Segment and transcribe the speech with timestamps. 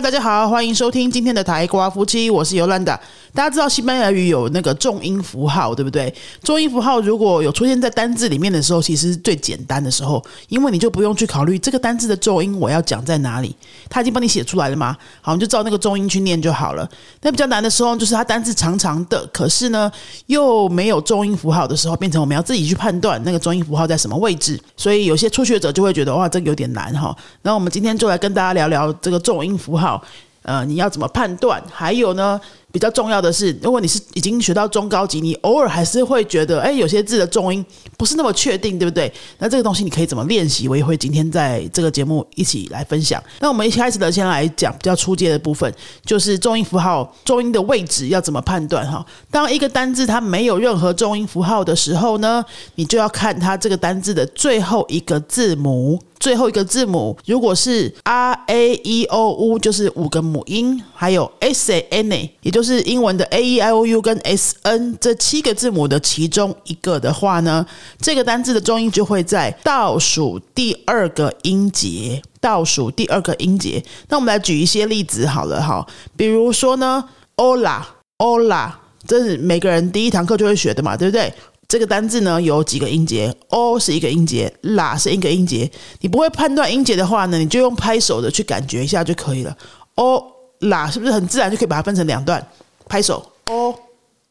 [0.00, 3.00] 大家好，欢迎收听今天的台瓜夫妻，我是尤兰达。
[3.36, 6.12] 大家知道西班牙语有那个重音符号，对不对？
[6.42, 13.54] 重音符号如果有出现在单字里面的时候，其实是最简单的时候，因为你就不用去考虑这个单字的重音我要讲在哪里，
[13.88, 14.96] 他已经帮你写出来了嘛。
[15.20, 16.88] 好，你就照那个重音去念就好了。
[17.20, 19.88] 那比较难的时候，就是它单字长长的，可是呢
[20.26, 24.60] 又没有重音符号的时候，变成我们要自己去判断那个重音符号在什么位置。
[24.76, 27.16] 所以有些初学者就会觉得哇，这个有点难哈。
[27.42, 29.76] 那我们今天就来跟大家聊聊这个重音符。
[29.76, 30.02] 号，
[30.46, 31.62] 呃，你要怎么判断？
[31.70, 32.40] 还有呢？
[32.72, 37.64] 比较重要的是，如果你是已经学到中高级，你偶尔还是会觉得，哎，有些字的重音
[37.96, 39.10] 不是那么确定，对不对？
[39.38, 40.68] 那这个东西你可以怎么练习？
[40.68, 43.22] 我也会今天在这个节目一起来分享。
[43.40, 45.72] 那我们一开始呢，先来讲比较初阶的部分，
[46.04, 48.86] 就是重音符号重音的位置要怎么判断？
[48.86, 62.82] 哈，当一个单字它没有任何重音符号的时候呢，你就要看它这个单字的最后一个字母，最后一个字母如果是 r a e o u，就是五个母音，还有 s a n a，也就是。
[62.82, 67.64] 英文的 a e i o u 跟 s n 这七个字母的其中一个的话呢，
[68.00, 72.22] 这个单字的重音就会在倒数第二个音节。
[72.40, 75.86] 倒数第二个音节，那我们来举一些例子好了哈。
[76.16, 77.04] 比如说呢
[77.36, 78.70] ，ola，ola，
[79.06, 81.32] 这是每个人第一堂课就会学的嘛，对不对？
[81.68, 85.70] 这个单字呢有几个音节？o 是一个音节，la 是一个音节。
[86.00, 89.56] 你不会判断音节的话呢，你就用拍手的去感觉一下就可以了。
[89.96, 90.24] o
[90.60, 92.46] la，是不是很自然就可以把它分成两段？
[92.88, 93.74] 拍手 o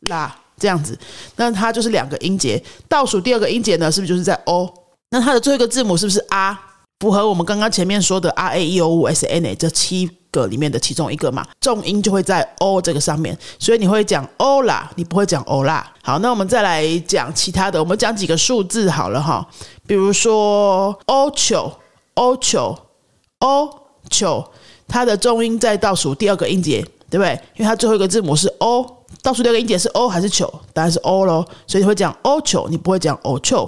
[0.03, 0.97] la，这样子，
[1.35, 2.63] 那它就是两个音节。
[2.87, 4.73] 倒数第二个音节呢，是不是就是在 o？
[5.09, 6.57] 那它的最后一个字母是不是 r？
[7.01, 11.45] 符合我们刚刚前面说的 r a e o u s n a 这七个里面的其中一个嘛？
[11.61, 15.93] 重音就会在 o 这个上面，所以你会讲 o 啦，你不会讲 o 啦。
[16.03, 19.47] 好，那我们再来讲其他的，我们讲几个数字好了哈，
[19.87, 21.71] 比如说 o 九
[22.15, 22.77] o 九
[23.39, 23.69] o
[24.09, 24.51] 九。
[24.87, 26.79] 它的重音在倒数第二个音节，
[27.09, 27.33] 对不对？
[27.55, 28.85] 因为它最后一个字母是 o，
[29.23, 30.47] 倒数第二个音节是 o 还是球？
[30.73, 33.67] 当然是 o 咯，所以你会讲 o 球，你不会讲 o 球。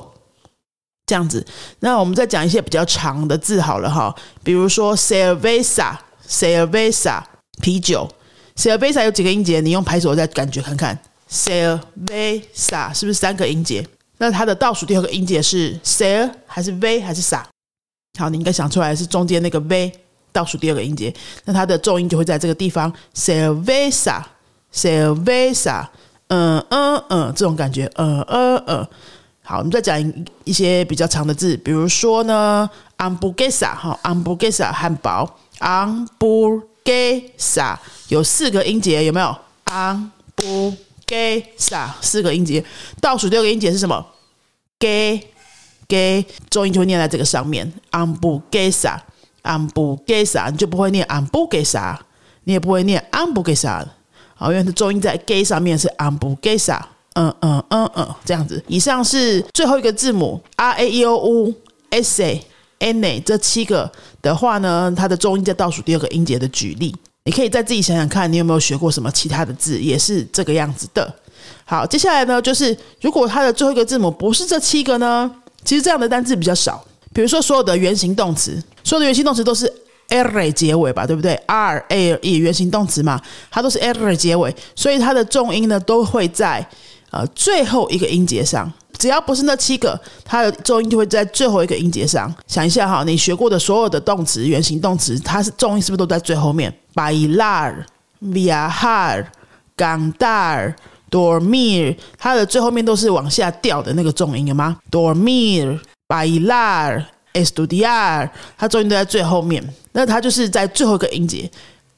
[1.08, 1.44] 这样子。
[1.80, 5.96] 那我们再讲一些比较长的字好了哈，比如说 CER VESA
[6.28, 7.22] Cerveza
[7.62, 8.10] 啤酒
[8.56, 9.62] ，cerveza 有几个音节？
[9.62, 11.00] 你用拍手再感觉看看
[11.30, 13.88] ，cerveza 是不是三个音节？
[14.18, 17.42] 那它的倒数第二个音节是 cer 还是 v 还是 sa？
[18.20, 19.92] 好，你应该想出来是中间那个 v。
[20.34, 21.12] 倒数第二个音节，
[21.46, 25.88] 那它的重音就会在这个地方，cerveza，cerveza，
[26.28, 28.88] 嗯嗯嗯，这种感觉，嗯嗯嗯。
[29.42, 30.00] 好，我们再讲
[30.44, 37.78] 一些比较长的字，比如说呢，hamburguesa，哈，hamburguesa，汉堡，hamburguesa，
[38.10, 39.36] 有四个音节，有没有
[39.66, 42.64] ？hamburguesa，四个音节，
[43.02, 44.06] 倒数第二个音节是什么
[44.80, 49.00] ？ge，ge，重音就会念在这个上面，hamburguesa。
[49.44, 51.98] 安布给萨，你就不会念昂布给萨，
[52.44, 53.88] 你也不会念昂布给啥，
[54.36, 58.62] 好，因为它重音在给上面是昂布给萨，嗯嗯嗯嗯，这样子。
[58.68, 61.54] 以上是最后一个字母 r a e o u
[61.92, 62.46] s a
[62.80, 66.96] n a 这七个的话呢，它的重音在倒数第二个音节的举例，
[67.26, 71.14] 你可以再自己想想看，你有没有学过什么其他的字也是这个样子的。
[71.66, 75.30] 好，接下来呢，就是如果它的最后一个字母不是这七个呢，
[75.64, 76.84] 其实这样的单字比较少。
[77.14, 79.72] 比如说，所有的原形动词，所有的原形动词都是
[80.08, 86.64] r 结尾吧，对不对？r a e 原形动词嘛，它都是 r 结尾，所以它的重音呢都会在
[87.12, 88.72] 呃最后一个音节上。
[88.98, 92.34] 只要不是那七个，它的重音就会在最后一个音节上。
[92.48, 97.76] 想一下哈，你学过的所有的动词，原形动词，它是重音是不是都在最后面？bailar、
[98.24, 99.26] viajar、
[99.78, 100.74] cantar、
[101.12, 105.80] dormir，它的最后面都是往下掉的那个重音，有吗？dormir。
[106.08, 107.04] bailar,
[107.34, 111.52] estudiar，它重音都在最后面，那它就是在最后一个音节。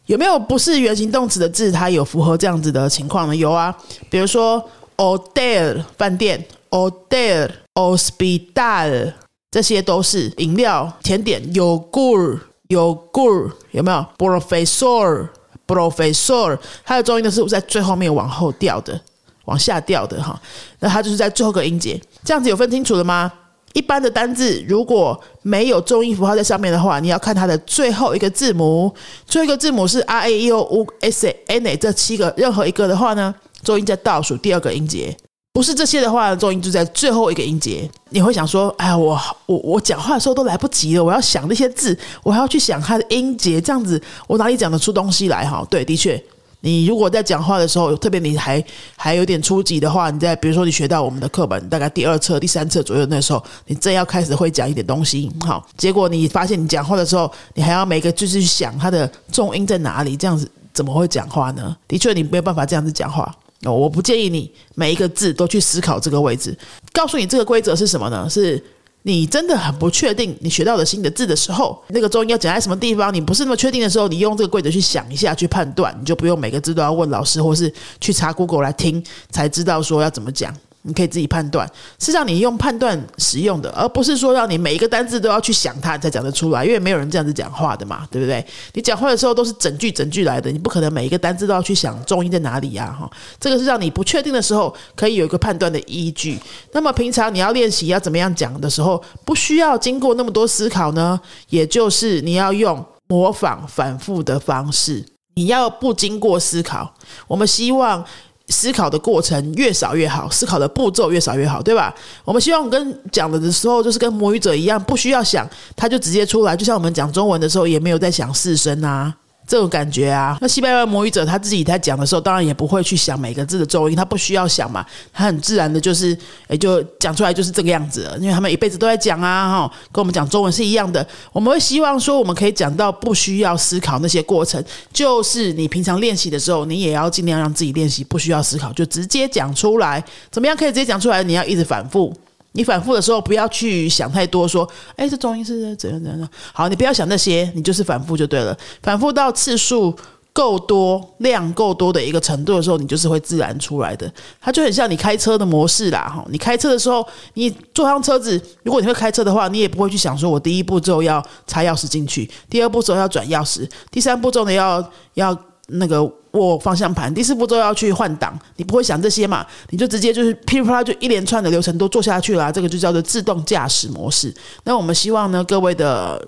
[0.07, 3.35] 有没有不是原形动词的字，它有符合这样子的情况呢？
[3.35, 3.71] 有啊，
[4.09, 4.67] 比如说
[4.99, 9.13] hotel 饭店，hotel hospital，
[9.49, 11.41] 这些都是饮料、甜点。
[11.53, 15.29] yogurt yogurt 有没有？professor
[15.65, 18.99] professor，它的重音都是在最后面往后调的，
[19.45, 20.37] 往下调的哈。
[20.79, 23.31] 那它就是在最后个音节，这样子有分清楚了吗？
[23.73, 28.93] 一般的单字如果没有重音符号在上面的话，你要看它的最后一个字母。
[29.25, 33.33] 最后一个字母是 r a e o u s a n 这七个任何一个的话呢，
[33.63, 35.15] 重音在倒数第二个音节。
[35.51, 37.89] 不是这些的话，重音就在最后一个音节。
[38.11, 46.23] 你会想说：“哎呀，我我我讲话的时候都来不及了，我要想那些字，我还要去想它的音节，这样子我哪里讲得出东西来？”哈，对，的确，
[46.61, 48.63] 你如果在讲话的时候，特别你还
[48.95, 61.75] 还有点初级的话，你在比如说你学到我们的课本大概第二册、第三册左右那时候，你正要开始会讲一点东西，好，结果你发现你讲话的时候，你还要每个句子去想它的重音在哪里，这样子怎么会讲话呢？
[61.87, 63.35] 的确，你没有办法这样子讲话。
[63.63, 66.57] 哦，我不建议你每一个字都去思考这个位置。
[66.93, 68.27] 告诉你这个规则是什么呢？
[68.29, 68.63] 是。
[69.03, 79.01] 你真的很不确定你学到的新的字的时候，那个中音要讲在什么地方，你不是那么确定的时候，你用这个规则去想一下去判断，你就不用每个字都要问老师，或是去查 Google 来听
[79.31, 80.53] 才知道说要怎么讲。
[80.83, 86.65] 你可以自己判断，是让你用判断使用的，而不是说让你每一个单字都要去想它才讲得出来。
[86.65, 88.43] 因为没有人这样子讲话的嘛，对不对？
[88.73, 93.11] 你讲话的时候都是整句整句来的，你不可能每一个单字都要去想重音在哪里呀，哈。
[93.39, 96.39] 这个是让你不确定的时候可以有一个判断的依据。
[96.71, 101.19] 那么平常你要练习要怎么样讲的时候，不需要经过那么多思考呢？
[101.49, 105.05] 也就是你要用模仿反复的方式，
[105.35, 106.93] 你要不经过思考。
[107.27, 108.05] 我们希望。
[108.49, 111.93] 思考的过程越少越好，思考的步骤越少越好，对吧？
[112.25, 116.57] 我们希望跟讲的的时候，就是跟母语者一样，不需要想，他就直接出来。
[116.57, 119.13] 就像我们讲中文的时候，也没有在想四声啊。
[119.49, 126.15] 这种感觉啊，那西班牙母语者他自己在讲的时候，当然也不会去想每个字的重音，他不需要想嘛，他很自然的，就是
[126.49, 131.03] 也就讲出来就是这个样子，因为他们一辈子都在讲啊，哈，跟我们讲中文是一样的。
[131.33, 134.63] 我们会希望说，我们可以讲到不需要思考那些过程，
[134.93, 140.03] 就是你平常练习的时候，你也要尽量让自己练习不需要思考，就直接讲出来。
[140.29, 141.23] 怎么样可以直接讲出来？
[141.23, 142.15] 你要一直反复。
[142.53, 146.29] 你反复的时候，不要去想太多，说，哎，这中医是怎样怎样。
[146.51, 148.57] 好，你不要想那些，你就是反复就对了。
[148.81, 149.95] 反复到次数
[150.33, 154.11] 够多、量够多的一个程度的时候，你就是会自然出来的。
[154.41, 156.25] 它就很像你开车的模式啦，哈。
[156.29, 165.48] 你开车的时候，你坐上车子，如果你会开车的话，你也不会去想说，我第一步骤要插钥匙进去，第二步骤要转钥匙，第三步骤呢要要。
[165.71, 169.45] 那个握方向盘，第四步骤要去换挡，你不会想这些嘛？
[169.69, 174.33] 你就直接就是噼里啪啦就一连串的流程都做下去啦，这个就叫做自动驾驶模式。
[174.63, 176.21] 那我们希望呢，各位的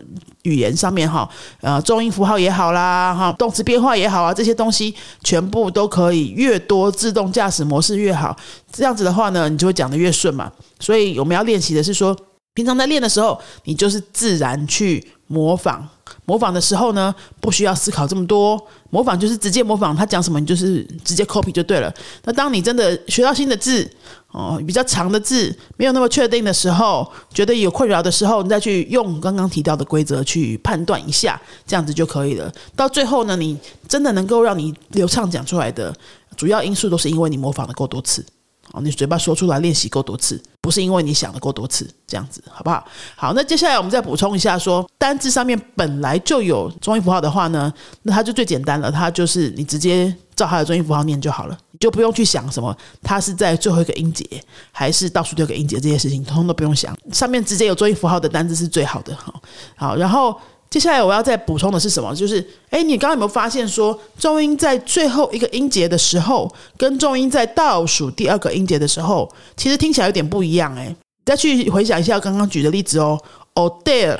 [0.44, 1.30] 语言上面哈，
[1.62, 4.94] 呃，重音符号也好啦，哈，动词变化也好啊，这些东西
[5.24, 8.36] 全部都可以越多自动驾驶模式越好。
[8.72, 10.52] 这样子的话呢，你就会讲的越顺嘛。
[10.80, 12.18] 所以我们要练习的是说，
[12.54, 15.88] 平常在练的时候，你就是自然去模仿。
[16.26, 21.94] 模仿的时候呢，不需要思考这么多，模仿就是直接模仿他讲什么，你就是直接 copy 就对了。
[22.24, 23.90] 那当你真的学到新的字
[24.32, 32.52] 哦，比较长的字，没有那么确定的时候，觉得有困扰的时候，你再去用刚刚提到的规则去判断一下，这样子就可以了。
[32.76, 35.94] 到最后呢，你真的能够让你流畅讲出来的
[36.38, 38.26] 主要因素，都是因为你模仿的够多次。
[38.74, 42.86] 哦，你嘴巴说出来练习够多次，不是因为你想的够多次，这样子好不好？
[43.16, 47.72] 好，那接下来我们再补充一下，说单字上面本来就有中音符号的话呢，
[48.04, 54.26] 那它就最简单了，它就是你直接照它的中音符号念就好了，你就不用去想什么它是在最后一个音节
[54.72, 59.16] 还是倒数第二个音节这些事情，通通都不用想，上面直接有中音符号的单字是最好的。
[59.16, 59.42] 好，
[59.76, 60.40] 好，然后。
[60.72, 62.16] 接下来我要再补充的是什么？
[62.16, 70.74] 就是，哎，你刚刚有没有发现说，重音在最后一个音节的时候，跟重音在倒数第二个音节的时候，其实听起来有点不一样。
[70.78, 70.96] 哎，
[71.26, 73.22] 再去回想一下刚刚举的例子哦
[73.54, 74.18] ，hotel、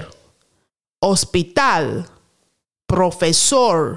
[1.00, 2.04] hospital、
[2.86, 3.96] professor、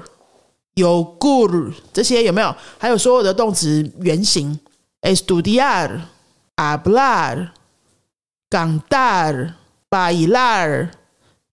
[0.75, 2.55] yogur 这些有没有？
[2.77, 4.57] 还有所有的动词原形
[5.01, 5.99] ，estudiar、
[6.55, 7.49] hablar、
[8.49, 9.51] cantar、
[9.89, 10.91] bailar。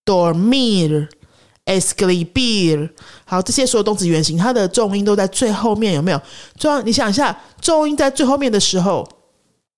[0.04, 1.08] Dormir,
[1.66, 2.90] escribir，
[3.24, 6.20] 好，这些所有动词原形，它的重音都在最后面，有没有？
[6.58, 9.08] 重，你想一下，重音在最后面的时候，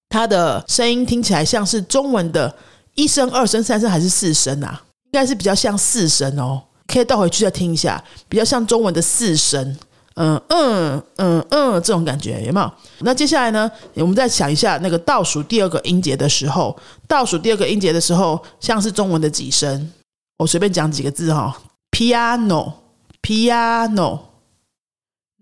[0.09, 2.55] 它的声音听起来像是中文的
[2.95, 4.83] 一声、二声、三声还是四声啊？
[5.07, 6.63] 应该是比较像四声哦。
[6.87, 9.77] 可以倒回去再听一下，比较像中文的四声。
[10.17, 12.73] 嗯嗯嗯嗯，这种感觉有没有？
[13.01, 13.69] 那接下来呢？
[13.95, 16.77] 我们再想一下，那个倒数第二个音节的时候，
[17.09, 19.91] 倒数第二个音节的时候，像是中文的几声？
[20.37, 22.75] 我随便讲几个字哈，piano
[23.23, 24.21] piano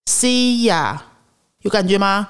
[0.06, 1.02] C 呀，
[1.62, 2.28] 有感觉吗？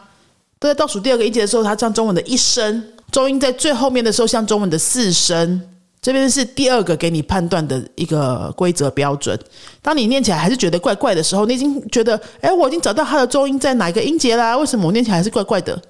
[0.58, 5.60] 都在倒数第二个音节的时候，它像中文的一声；中音在最后面的时候，像中文的四声。
[6.00, 9.38] 这边是第二个给你判断的一个规则标准。
[9.80, 14.54] 当你念起来还是觉得怪怪的时候，你已经觉得，哎，我已经找到它的中音在哪一个音节啦？
[14.58, 15.80] 为什么我念起来还是怪怪的？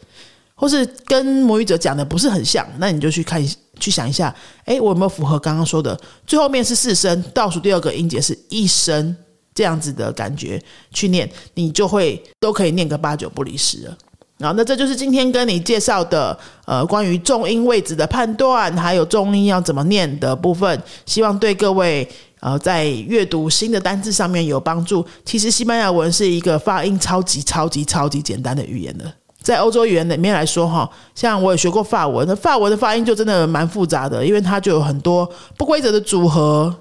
[0.54, 3.44] 或是跟母语者讲的不是很像，那你就去看
[3.80, 4.32] 去想一下，
[4.64, 5.98] 哎，我有没有符合刚刚说的？
[6.24, 9.16] 最后面是四声，倒数第二个音节是一声，
[9.54, 13.96] 这样子的感觉去念，你就会都可以念个八九不离十了。
[14.36, 22.06] 然后，那这就是今天跟你介绍的，呃，关于重音位置的判断，还有重音要怎么念的部分，希望对各位
[22.40, 25.06] 呃在阅读新的单字上面有帮助。
[25.24, 29.04] 其实西班牙文是一个发音超级超级超级简单的语言的。
[29.40, 36.74] 在欧洲语言里面来说，哈，像我也学过法文，那法文的发音就真的蛮复杂的，因为它就有很多不规则的组合，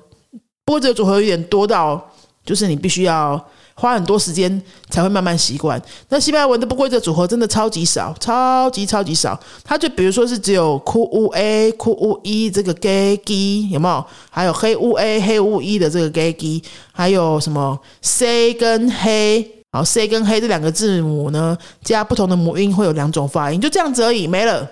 [0.66, 2.12] 不规则组合有点多到，
[2.46, 3.40] 就是你必须要
[3.76, 5.82] 花很多时间才会慢慢习惯。
[6.10, 9.40] 那西班牙文的不规则组合真的超级少，超级超级少。
[9.64, 14.06] 它就比如说是只有 q u a q u e 这个 g g 有没有？
[14.30, 19.50] 还有黑 u a 黑 u e 的这个 g g，还有什么 c 跟黑。
[19.76, 24.70] 好，C 跟黑这两个字母呢，加不同的母音会有两种发音，就这样子而已，没了。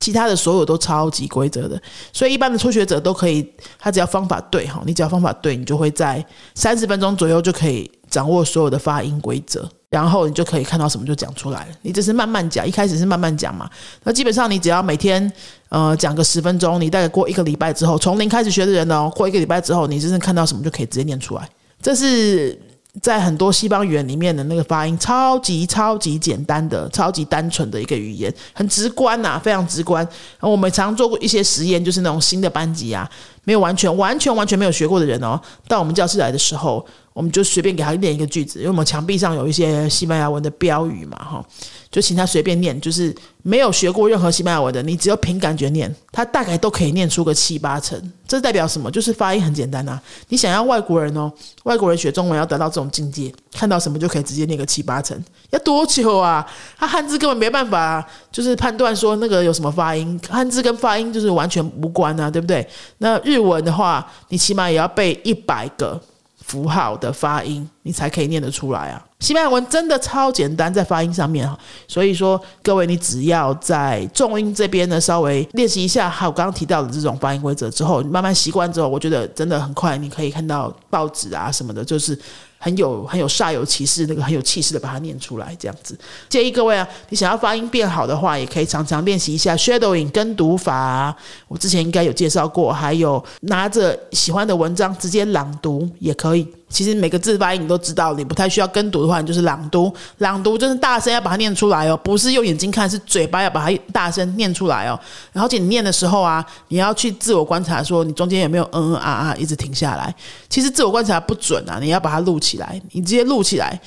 [0.00, 1.80] 其他的所有都超级规则的，
[2.10, 3.46] 所以一般的初学者都可以，
[3.78, 11.74] 他只要方法对哈，你只要方法对，你就会在三十分钟左右就可以掌握所有的发音规则，然后你就可以看到什么就讲出来了。
[11.82, 13.68] 你只是慢慢讲，一开始是慢慢讲嘛，
[14.02, 15.30] 那基本上你只要每天
[15.68, 21.46] 呃讲个十分钟，你大概过一个礼拜之后，从零开始学的人哦，过一个礼拜之后，你真正看到什么就可以直接念出来，
[21.82, 22.58] 这是。
[23.00, 30.06] 在很多西方语言里面的那个发音，超级超级简单的、超级单纯的一个语言，很直观呐，非常直观。
[30.40, 33.08] 我们常做过一些实验，就是那种新的班级啊，
[33.44, 36.86] 没有完全、完全、完全没有学过的人哦，到我们教室来的时候。
[37.12, 41.44] 我们就随便给他念一个句子，因为我们墙壁上有一些西班牙文的标语嘛，哈，
[41.90, 48.00] 就请他随便念，就是没有学过任何西班牙文的，你只有凭感觉念，他大概都可以念出个七八成。
[48.28, 48.88] 这代表什么？
[48.88, 50.00] 就是发音很简单呐。
[50.28, 51.30] 你想要外国人哦，
[51.64, 55.20] 外国人学中文要得到这种境界，看到什么就可以直接念个七八成，
[55.50, 56.46] 要多久啊？
[56.78, 62.64] 他汉字根本没办法，就是判断说那个有什么发音，汉字跟发音就是完全无关啊，对不对？
[62.98, 66.00] 那日文的话，你起码也要背一百个。
[66.46, 69.04] 符号的发音，你才可以念得出来啊！
[69.20, 71.58] 西班牙文真的超简单，在发音上面哈，
[71.88, 82.18] 所以说各位，你只要在重音这边呢稍微练习一下，还有刚刚提到的这种发音规则之后，慢慢习惯之后，我觉得真的很快，你可以看到报纸啊什么的，就是。
[82.62, 85.98] 很有很有煞有其事，那个很有气势的把它念出来，这样子。
[86.28, 91.16] 建议各位啊，你想要发音变好的话，也可以常常练习一下 shadowing 跟读法。
[91.48, 96.46] 我之前应该有介绍过，还有拿着喜欢的文章直接朗读也可以。
[96.70, 99.92] 其实每个字发音你都知道，你不太需要跟读的话，你就是朗读。
[100.18, 104.98] 朗读就是大声要把它念出来哦，不是用眼睛看，是嘴巴要把它大声念出来哦。
[105.32, 110.14] 然后且你念的时候啊，你要去自我观察，说你中间有没有嗯嗯啊啊一直停下来。
[110.48, 113.80] 其实自我观察不准啊，你要把它录起来，你直接录起来，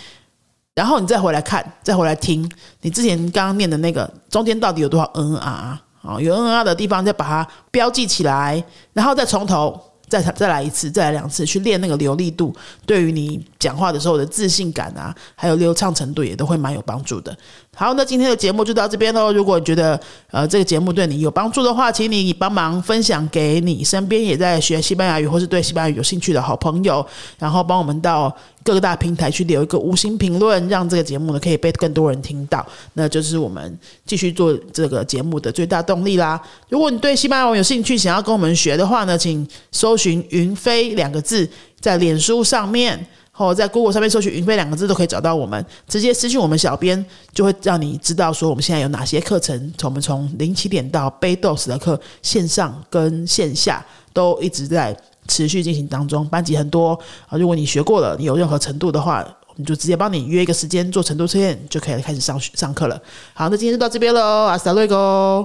[0.76, 6.20] 然后你再回来看，再回来听，你之前刚刚念的那个中间到底有多少嗯嗯啊啊？
[6.20, 8.62] 有嗯嗯啊的地方再把它标记起来，
[8.92, 9.82] 然后再从头。
[10.08, 12.56] 再再来一次，再来两次，去练那个流利度，
[12.86, 17.36] 对于你讲话的时候的自信感啊，还有流畅程度也都会蛮有帮助的。
[17.76, 19.34] 好，那今天的节目就到这边喽。
[19.34, 20.00] 如果觉得
[20.30, 27.04] 呃这个节目对你有帮助的话，请你帮忙分享给你身边也在学西班牙语或是对西班牙语有兴趣的好朋友，
[27.40, 28.32] 然后帮我们到
[28.64, 32.64] 各个大平台去留一个五星评论，让这个节目呢可以被更多人听到。
[32.94, 33.76] 那就是我们
[34.06, 36.40] 继续做这个节目的最大动力啦。
[36.70, 41.50] 如果你对西班牙语有兴趣，想要跟我们学的话呢，请搜寻“云飞”两个字，
[41.80, 43.08] 在脸书上面。
[43.36, 54.96] 或在 Google 上面搜取“云飞”两个字都可以找到我们，直接私信我们小编，就会让你知道说我们现在有哪些课程，从我们从零起点到 b 豆 s 的课，线上跟线下都一直在
[55.28, 56.98] 持续进行当中，班级很多
[57.28, 57.36] 啊。
[57.38, 63.02] 如果你学过了，你有任何程度的话，我们就直接帮你约一个时间做程度测验，就可以开始上上课了。
[63.34, 65.44] 好，那今天就到这边喽，阿斯达瑞哥。